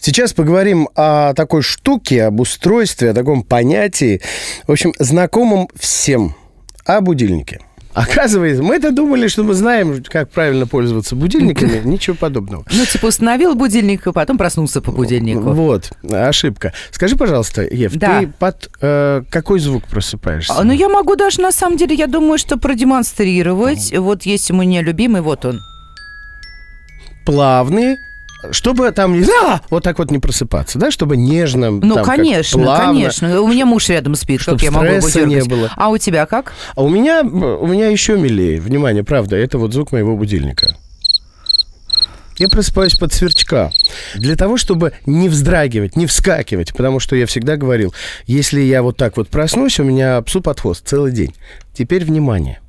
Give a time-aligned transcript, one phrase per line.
[0.00, 4.22] Сейчас поговорим о такой штуке, об устройстве, о таком понятии,
[4.66, 6.34] в общем, знакомом всем,
[6.86, 7.60] о будильнике.
[7.92, 11.80] Оказывается, мы-то думали, что мы знаем, как правильно пользоваться будильниками.
[11.84, 12.64] Ничего подобного.
[12.72, 15.52] Ну, типа установил будильник, и потом проснулся по будильнику.
[15.52, 16.72] Вот, ошибка.
[16.92, 18.20] Скажи, пожалуйста, Ев, Да.
[18.20, 20.54] ты под э, какой звук просыпаешься?
[20.56, 23.92] А, Ну, я могу даже, на самом деле, я думаю, что продемонстрировать.
[23.98, 25.60] Вот есть у меня любимый, вот он.
[27.26, 27.98] Плавные,
[28.50, 29.26] чтобы там не...
[29.42, 29.60] А!
[29.70, 30.90] Вот так вот не просыпаться, да?
[30.90, 31.70] Чтобы нежно...
[31.70, 32.86] Ну, там, как конечно, плавно.
[32.86, 33.40] конечно.
[33.40, 35.70] У меня муж рядом спит, Чтоб как я могу его не было.
[35.76, 36.52] А у тебя как?
[36.74, 38.60] А у меня, у меня еще милее.
[38.60, 40.76] Внимание, правда, это вот звук моего будильника.
[42.38, 43.70] Я просыпаюсь под сверчка.
[44.14, 46.72] Для того, чтобы не вздрагивать, не вскакивать.
[46.72, 47.94] Потому что я всегда говорил,
[48.26, 51.34] если я вот так вот проснусь, у меня псу под хвост целый день.
[51.74, 52.60] Теперь внимание.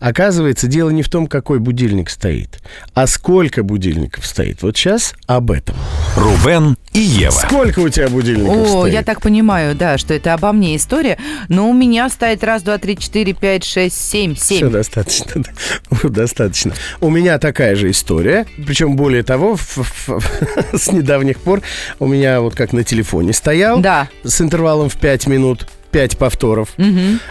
[0.00, 2.60] Оказывается, дело не в том, какой будильник стоит,
[2.94, 4.62] а сколько будильников стоит.
[4.62, 5.76] Вот сейчас об этом.
[6.16, 7.30] Рубен и Ева.
[7.32, 8.92] Сколько у тебя будильников О, стоит?
[8.94, 11.18] я так понимаю, да, что это обо мне история.
[11.48, 14.70] Но у меня стоит раз, два, три, четыре, пять, шесть, семь, Все семь.
[14.70, 15.42] достаточно.
[15.42, 15.50] да.
[16.08, 16.72] достаточно.
[17.00, 18.46] У меня такая же история.
[18.66, 20.42] Причем, более того, ф- ф-
[20.74, 21.60] с недавних пор
[21.98, 23.80] у меня вот как на телефоне стоял.
[23.80, 24.08] Да.
[24.24, 25.66] С интервалом в 5 минут.
[25.96, 26.74] 5 повторов.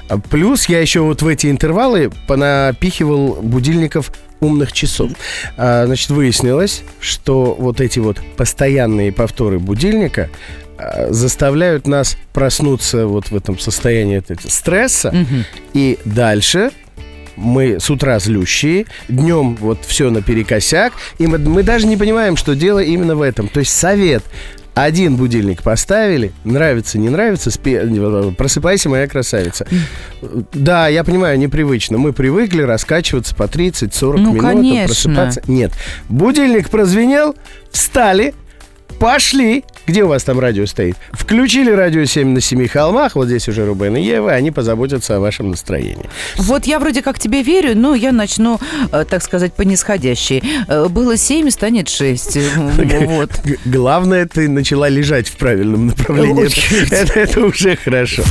[0.09, 5.11] А Плюс я еще вот в эти интервалы понапихивал будильников умных часов.
[5.55, 10.31] А, значит, выяснилось, что вот эти вот постоянные повторы будильника
[10.79, 15.11] а, заставляют нас проснуться вот в этом состоянии стресса.
[15.11, 15.45] Мгм.
[15.75, 16.71] И дальше
[17.35, 22.55] мы с утра злющие, днем вот все наперекосяк, и мы, мы даже не понимаем, что
[22.55, 23.47] дело именно в этом.
[23.47, 24.23] То есть совет.
[24.75, 29.65] Один будильник поставили, нравится, не нравится, спе- просыпайся, моя красавица.
[30.53, 31.97] Да, я понимаю, непривычно.
[31.97, 34.85] Мы привыкли раскачиваться по 30-40 Ну, минут, конечно.
[34.87, 35.41] просыпаться.
[35.47, 35.71] Нет.
[36.09, 37.35] Будильник прозвенел,
[37.71, 38.33] встали,
[38.99, 39.63] пошли.
[39.87, 40.95] Где у вас там радио стоит?
[41.11, 43.15] Включили радио 7 на семи холмах.
[43.15, 44.31] Вот здесь уже Рубен и Ева.
[44.31, 46.09] Они позаботятся о вашем настроении.
[46.37, 48.59] Вот я вроде как тебе верю, но я начну,
[48.91, 50.43] э, так сказать, по нисходящей.
[50.67, 52.35] Э, Было семь, станет шесть.
[52.37, 52.71] М,
[53.15, 53.29] Вот.
[53.65, 56.45] Главное, ты начала лежать в правильном направлении.
[56.45, 56.87] Очень.
[56.91, 58.23] Это, это уже хорошо.